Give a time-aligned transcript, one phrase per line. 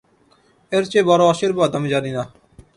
[0.71, 2.23] এর চেয়ে বড় আশীর্বাদ আমি জানি না।